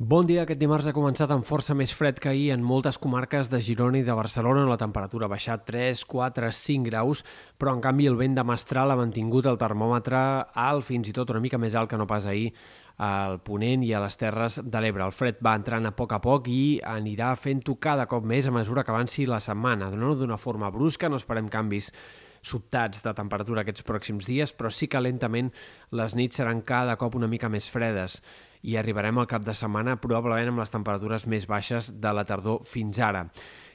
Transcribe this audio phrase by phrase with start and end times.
[0.00, 0.46] Bon dia.
[0.46, 3.98] Aquest dimarts ha començat amb força més fred que ahir en moltes comarques de Girona
[4.00, 4.62] i de Barcelona.
[4.64, 7.20] La temperatura ha baixat 3, 4, 5 graus,
[7.60, 10.22] però en canvi el vent de Mestral ha mantingut el termòmetre
[10.56, 12.48] alt, fins i tot una mica més alt que no pas ahir
[12.96, 15.04] al Ponent i a les Terres de l'Ebre.
[15.04, 18.56] El fred va entrant a poc a poc i anirà fent-ho cada cop més a
[18.56, 19.92] mesura que avanci la setmana.
[19.92, 21.92] No d'una forma brusca, no esperem canvis
[22.42, 25.50] sobtats de temperatura aquests pròxims dies, però sí que lentament
[25.96, 28.20] les nits seran cada cop una mica més fredes
[28.62, 32.64] i arribarem al cap de setmana probablement amb les temperatures més baixes de la tardor
[32.68, 33.26] fins ara.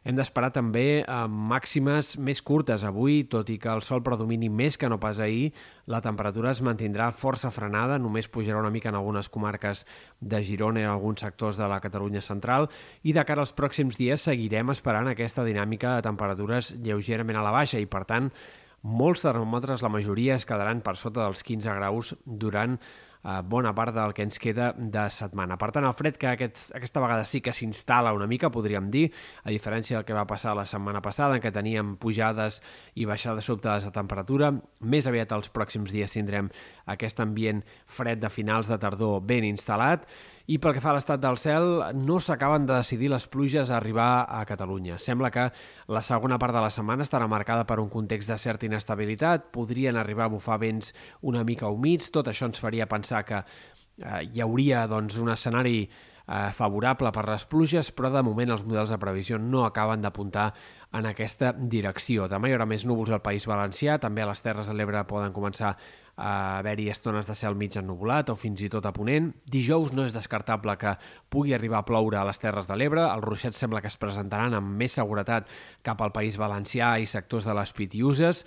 [0.00, 4.78] Hem d'esperar també eh, màximes més curtes avui, tot i que el sol predomini més
[4.80, 5.50] que no pas ahir,
[5.92, 9.84] la temperatura es mantindrà força frenada, només pujarà una mica en algunes comarques
[10.20, 12.70] de Girona i en alguns sectors de la Catalunya central,
[13.04, 17.52] i de cara als pròxims dies seguirem esperant aquesta dinàmica de temperatures lleugerament a la
[17.52, 18.32] baixa i, per tant,
[18.80, 22.78] molts termòmetres, la majoria es quedaran per sota dels 15 graus durant
[23.24, 25.58] eh, bona part del que ens queda de setmana.
[25.60, 29.08] Per tant, el fred que aquest, aquesta vegada sí que s'instal·la una mica, podríem dir,
[29.44, 32.60] a diferència del que va passar la setmana passada, en què teníem pujades
[32.94, 34.52] i baixades sobtades de temperatura.
[34.80, 36.50] Més aviat els pròxims dies tindrem
[36.90, 40.08] aquest ambient fred de finals de tardor ben instal·lat
[40.50, 43.76] i pel que fa a l'estat del cel, no s'acaben de decidir les pluges a
[43.76, 44.96] arribar a Catalunya.
[44.98, 45.44] Sembla que
[45.86, 50.00] la segona part de la setmana estarà marcada per un context de certa inestabilitat, podrien
[50.00, 50.90] arribar a bufar vents
[51.22, 55.84] una mica humits, tot això ens faria pensar que eh, hi hauria doncs, un escenari
[55.86, 60.50] eh, favorable per les pluges, però de moment els models de previsió no acaben d'apuntar
[60.98, 62.26] en aquesta direcció.
[62.26, 65.30] Demà hi haurà més núvols al País Valencià, també a les Terres de l'Ebre poden
[65.36, 65.76] començar
[66.20, 69.30] haver-hi estones de cel mig ennubulat o fins i tot a ponent.
[69.48, 70.92] Dijous no és descartable que
[71.32, 73.06] pugui arribar a ploure a les Terres de l'Ebre.
[73.06, 75.48] Els ruixets sembla que es presentaran amb més seguretat
[75.86, 78.44] cap al País Valencià i sectors de les Pitiuses.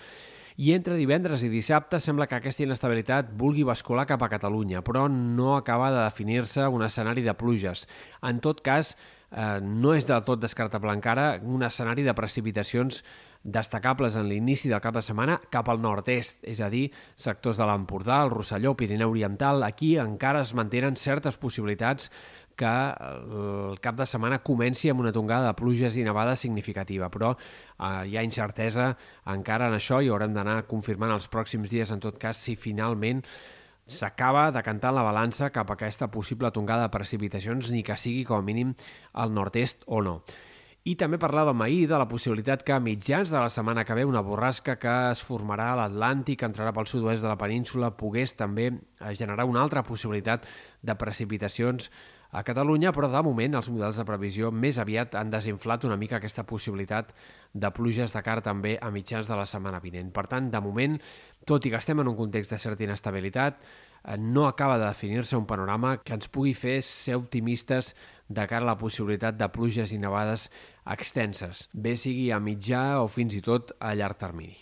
[0.62, 5.08] I entre divendres i dissabte sembla que aquesta inestabilitat vulgui bascular cap a Catalunya, però
[5.10, 7.88] no acaba de definir-se un escenari de pluges.
[8.22, 8.94] En tot cas,
[9.32, 13.02] eh, no és del tot descartable encara un escenari de precipitacions
[13.44, 16.88] destacables en l'inici del cap de setmana cap al nord-est, és a dir,
[17.20, 19.64] sectors de l'Empordà, el Rosselló, Pirineu Oriental.
[19.68, 22.10] Aquí encara es mantenen certes possibilitats
[22.56, 27.34] que el cap de setmana comenci amb una tongada de pluges i nevada significativa, però
[27.34, 28.92] eh, hi ha incertesa
[29.34, 33.24] encara en això i haurem d'anar confirmant els pròxims dies, en tot cas, si finalment
[33.90, 38.40] s'acaba decantant la balança cap a aquesta possible tongada de precipitacions, ni que sigui com
[38.40, 38.76] a mínim
[39.14, 40.22] al nord-est o no.
[40.84, 44.04] I també parlàvem ahir de la possibilitat que a mitjans de la setmana que ve
[44.04, 48.66] una borrasca que es formarà a l'Atlàntic, entrarà pel sud-oest de la península, pogués també
[48.68, 50.44] eh, generar una altra possibilitat
[50.84, 51.88] de precipitacions
[52.34, 56.18] a Catalunya, però de moment els models de previsió més aviat han desinflat una mica
[56.18, 57.14] aquesta possibilitat
[57.54, 60.10] de pluges de cara també a mitjans de la setmana vinent.
[60.12, 60.98] Per tant, de moment,
[61.48, 63.64] tot i que estem en un context de certa inestabilitat,
[64.04, 67.94] eh, no acaba de definir-se un panorama que ens pugui fer ser optimistes
[68.30, 70.50] de cara a la possibilitat de pluges i nevades
[70.96, 74.58] extenses, bé sigui a mitjà o fins i tot a llarg termini.